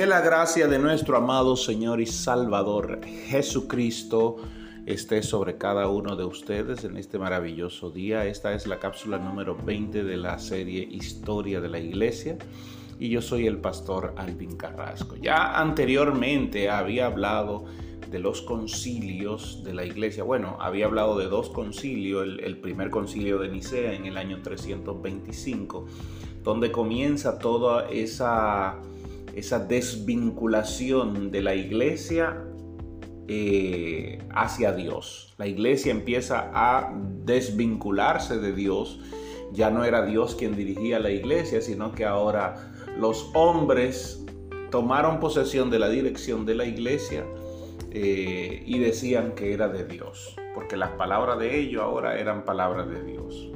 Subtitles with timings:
[0.00, 4.36] Que la gracia de nuestro amado Señor y Salvador Jesucristo
[4.86, 8.24] esté sobre cada uno de ustedes en este maravilloso día.
[8.24, 12.38] Esta es la cápsula número 20 de la serie Historia de la Iglesia
[12.98, 15.16] y yo soy el pastor Alvin Carrasco.
[15.16, 17.66] Ya anteriormente había hablado
[18.10, 20.24] de los concilios de la iglesia.
[20.24, 25.84] Bueno, había hablado de dos concilios, el, primer concilio de Nicea en el año 325,
[26.42, 28.80] donde comienza toda esa
[29.34, 32.44] esa desvinculación de la iglesia
[33.28, 35.34] eh, hacia Dios.
[35.38, 36.92] La iglesia empieza a
[37.24, 38.98] desvincularse de Dios.
[39.52, 44.24] Ya no era Dios quien dirigía la iglesia, sino que ahora los hombres
[44.70, 47.24] tomaron posesión de la dirección de la iglesia
[47.92, 52.88] eh, y decían que era de Dios, porque las palabras de ellos ahora eran palabras
[52.88, 53.50] de Dios.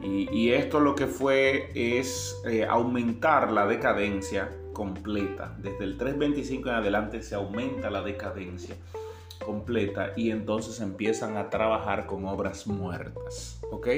[0.00, 5.56] Y, esto lo que fue es eh, aumentar la decadencia completa.
[5.58, 8.76] Desde el 325 en adelante se aumenta la decadencia
[9.44, 13.60] completa y entonces empiezan a trabajar con obras muertas.
[13.72, 13.88] ¿Ok?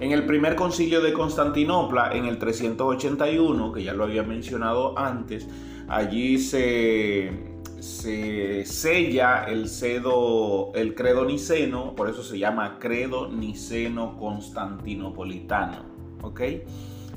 [0.00, 5.46] En el primer concilio de Constantinopla, en el 381, que ya lo había mencionado antes,
[5.86, 7.30] allí se,
[7.78, 15.84] se sella el, cedo, el credo niceno, por eso se llama credo niceno constantinopolitano.
[16.22, 16.40] ¿Ok?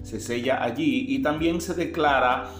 [0.04, 2.52] Se sella allí y también se declara,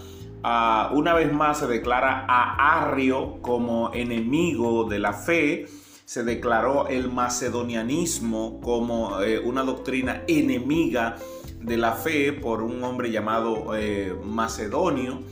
[0.42, 5.66] ah, una vez más se declara a Arrio como enemigo de la fe,
[6.04, 11.16] se declaró el macedonianismo como eh, una doctrina enemiga
[11.60, 15.22] de la fe por un hombre llamado eh, Macedonio,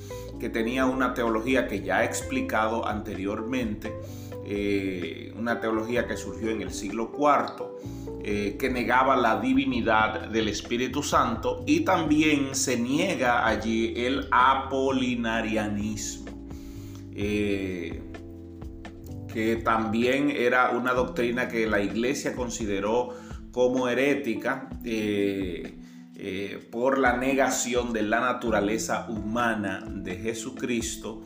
[0.41, 3.93] que tenía una teología que ya he explicado anteriormente,
[4.45, 7.65] eh, una teología que surgió en el siglo IV
[8.25, 16.27] eh, que negaba la divinidad del Espíritu Santo y también se niega allí el apolinarianismo,
[17.15, 18.03] eh,
[19.33, 23.11] que también era una doctrina que la iglesia consideró
[23.53, 24.69] como herética.
[26.71, 31.25] Por la negación de la naturaleza humana de Jesucristo.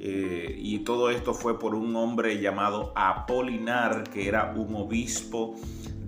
[0.00, 5.56] Y todo esto fue por un hombre llamado Apolinar, que era un obispo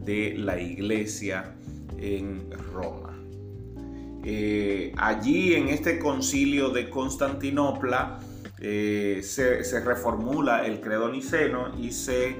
[0.04, 1.56] de la iglesia
[1.98, 3.10] en Roma.
[4.22, 8.18] Eh, allí en este concilio de Constantinopla
[8.60, 12.36] eh, se, reformula el credo niceno y se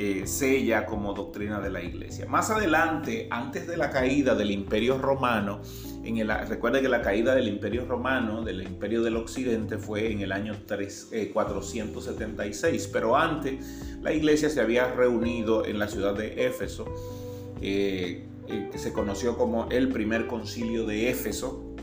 [0.00, 2.24] eh, sella como doctrina de la iglesia.
[2.26, 5.60] Más adelante, antes de la caída del imperio romano,
[6.04, 10.20] en el, recuerde que la caída del imperio romano, del imperio del occidente, fue en
[10.20, 16.46] el año 3, 476, pero antes la iglesia se había reunido en la ciudad de
[16.46, 16.84] Éfeso,
[17.60, 21.74] eh, eh, que se conoció como el primer concilio de Éfeso,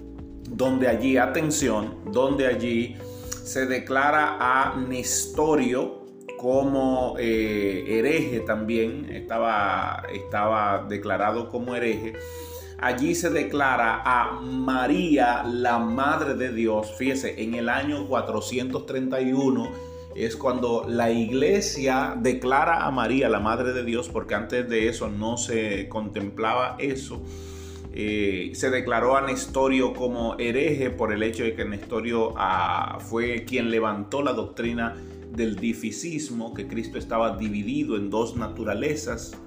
[0.49, 2.95] donde allí, atención, donde allí
[3.43, 6.04] se declara a Nestorio
[6.37, 12.13] como eh, hereje también, estaba, estaba declarado como hereje.
[12.77, 19.71] Allí se declara a María, la Madre de Dios, fíjese, en el año 431
[20.15, 25.09] es cuando la iglesia declara a María la Madre de Dios, porque antes de eso
[25.09, 27.21] no se contemplaba eso.
[27.97, 33.45] Eh, se declaró a Nestorio como hereje por el hecho de que Nestorio ah, fue
[33.45, 34.97] quien levantó la doctrina
[35.35, 39.37] del difisismo, que Cristo estaba dividido en dos naturalezas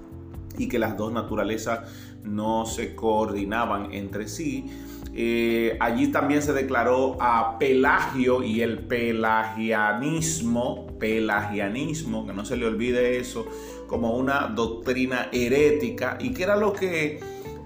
[0.57, 1.81] y que las dos naturalezas
[2.23, 4.65] no se coordinaban entre sí.
[5.13, 12.65] Eh, allí también se declaró a Pelagio y el pelagianismo, pelagianismo, que no se le
[12.65, 13.47] olvide eso,
[13.87, 16.17] como una doctrina herética.
[16.19, 17.19] ¿Y qué era lo que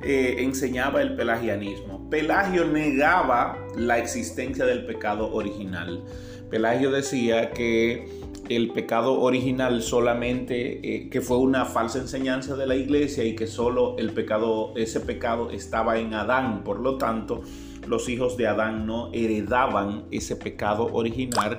[0.04, 2.10] eh, enseñaba el pelagianismo?
[2.10, 6.04] Pelagio negaba la existencia del pecado original.
[6.50, 8.08] Pelagio decía que
[8.50, 13.48] el pecado original solamente, eh, que fue una falsa enseñanza de la iglesia y que
[13.48, 16.64] solo el pecado, ese pecado estaba en Adán.
[16.64, 17.42] Por lo tanto,
[17.88, 21.58] los hijos de Adán no heredaban ese pecado original,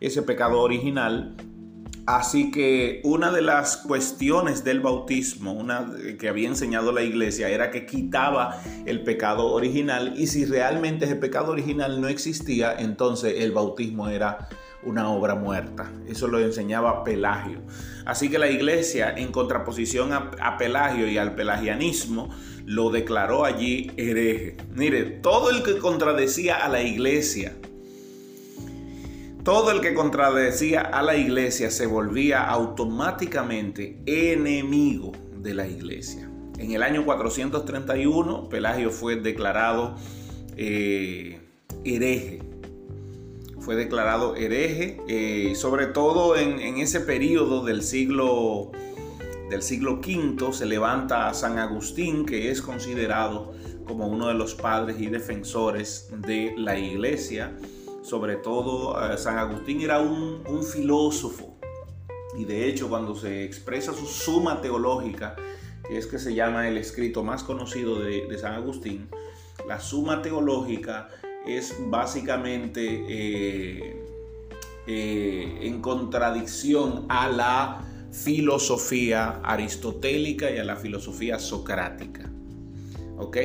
[0.00, 1.34] ese pecado original.
[2.06, 7.72] Así que una de las cuestiones del bautismo, una que había enseñado la iglesia, era
[7.72, 13.50] que quitaba el pecado original y si realmente ese pecado original no existía, entonces el
[13.50, 14.48] bautismo era
[14.84, 15.90] una obra muerta.
[16.06, 17.60] Eso lo enseñaba Pelagio.
[18.04, 22.30] Así que la iglesia, en contraposición a, Pelagio y al pelagianismo,
[22.64, 24.56] lo declaró allí hereje.
[24.74, 27.56] Mire, todo el que contradecía a la iglesia,
[29.46, 36.28] todo el que contradecía a la iglesia se volvía automáticamente enemigo de la iglesia.
[36.58, 39.94] En el año 431, Pelagio fue declarado
[40.56, 41.38] eh,
[41.84, 42.40] hereje
[43.60, 48.70] fue declarado hereje, eh, sobre todo en, ese periodo del siglo,
[49.50, 53.52] del siglo V se levanta San Agustín, que es considerado
[53.84, 57.56] como uno de los padres y defensores de la iglesia.
[58.06, 61.58] Sobre todo, eh, San Agustín era un, filósofo
[62.38, 65.34] y de hecho cuando se expresa su suma teológica,
[65.88, 69.08] que es que se llama el escrito más conocido de, San Agustín,
[69.66, 71.08] la suma teológica
[71.44, 74.06] es básicamente eh,
[74.86, 82.30] eh, en contradicción a la filosofía aristotélica y a la filosofía socrática.
[83.18, 83.36] ¿Ok?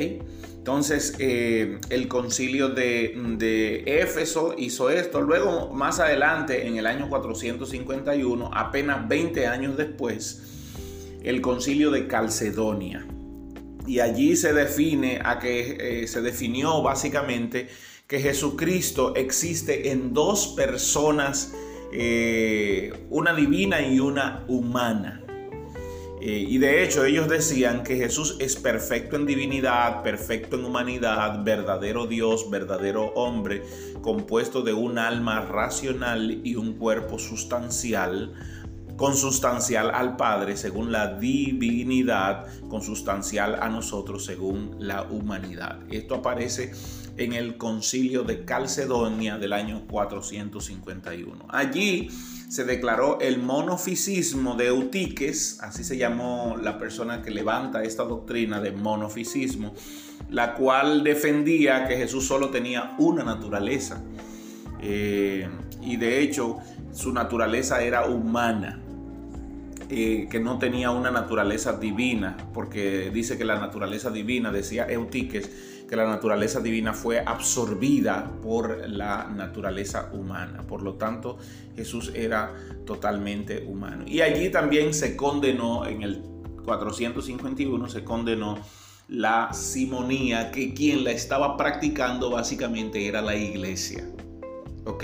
[0.62, 5.19] Entonces, eh, el concilio de, Éfeso hizo esto.
[5.21, 10.44] Luego, más adelante, en el año 451, apenas 20 años después,
[11.23, 13.07] el concilio de Calcedonia.
[13.88, 17.67] Y allí se define, a que eh, se definió básicamente
[18.06, 21.56] que Jesucristo existe en dos personas,
[21.91, 25.24] eh, una divina y una humana.
[26.23, 31.44] Eh, y de hecho ellos decían que Jesús es perfecto en divinidad, perfecto en humanidad,
[31.44, 33.63] verdadero Dios, verdadero hombre,
[34.03, 38.33] compuesto de un alma racional y un cuerpo sustancial,
[38.97, 45.79] consustancial al Padre según la divinidad, consustancial a nosotros según la humanidad.
[45.89, 46.71] Esto aparece
[47.17, 51.47] en el concilio de Calcedonia del año 451.
[51.50, 52.09] Allí
[52.51, 58.59] se declaró el monofisismo de Eutiques, así se llamó la persona que levanta esta doctrina
[58.59, 59.74] de monofisismo,
[60.30, 64.03] la cual defendía que Jesús solo tenía una naturaleza.
[64.81, 65.48] Eh,
[65.81, 66.57] y de hecho
[66.92, 68.81] su naturaleza era humana,
[69.88, 75.50] eh, que no tenía una naturaleza divina, porque dice que la naturaleza divina, decía Eutiques,
[75.91, 80.63] que la naturaleza divina fue absorbida por la naturaleza humana.
[80.65, 81.38] Por lo tanto,
[81.75, 82.53] Jesús era
[82.85, 84.05] totalmente humano.
[84.07, 86.23] Y allí también se condenó, en el
[86.63, 88.57] 451, se condenó
[89.09, 94.07] la simonía, que quien la estaba practicando básicamente era la iglesia.
[94.85, 95.03] ¿Ok?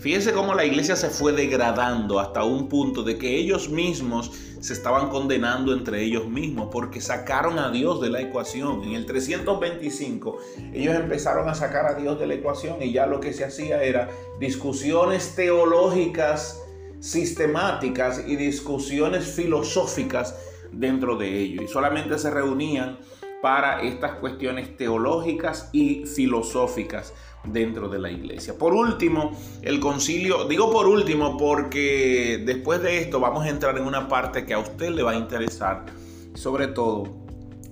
[0.00, 4.72] Fíjense cómo la iglesia se fue degradando hasta un punto de que ellos mismos se
[4.72, 8.82] estaban condenando entre ellos mismos porque sacaron a Dios de la ecuación.
[8.82, 10.38] En el 325
[10.72, 13.82] ellos empezaron a sacar a Dios de la ecuación y ya lo que se hacía
[13.82, 14.08] era
[14.38, 16.62] discusiones teológicas
[17.00, 20.34] sistemáticas y discusiones filosóficas
[20.72, 21.64] dentro de ellos.
[21.64, 22.98] Y solamente se reunían
[23.42, 27.14] para estas cuestiones teológicas y filosóficas
[27.44, 28.56] dentro de la iglesia.
[28.58, 29.32] Por último,
[29.62, 34.44] el concilio, digo por último porque después de esto vamos a entrar en una parte
[34.44, 35.86] que a usted le va a interesar,
[36.34, 37.04] sobre todo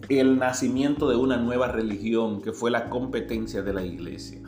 [0.08, 4.40] el nacimiento de una nueva religión que fue la competencia de la iglesia.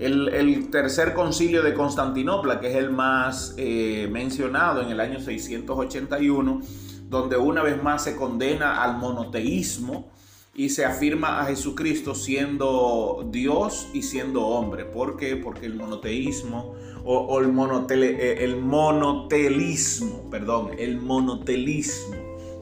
[0.00, 6.60] El, tercer concilio de Constantinopla, que es el más eh, mencionado en el año 681,
[7.08, 10.12] donde una vez más se condena al monoteísmo,
[10.58, 14.84] y se afirma a Jesucristo siendo Dios y siendo hombre.
[14.84, 15.36] ¿Por qué?
[15.36, 16.74] Porque el monoteísmo
[17.04, 22.16] o, el, eh, el monotelismo, perdón, el monotelismo,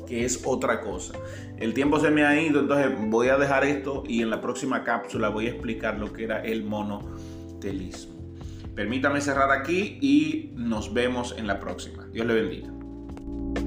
[0.06, 1.14] que es otra cosa.
[1.56, 4.84] El tiempo se me ha ido, entonces voy a dejar esto y en la próxima
[4.84, 8.14] cápsula voy a explicar lo que era el monotelismo.
[8.75, 12.06] Permítame cerrar aquí y nos vemos en la próxima.
[12.12, 13.65] Dios le bendiga.